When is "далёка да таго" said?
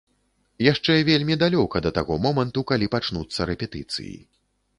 1.43-2.17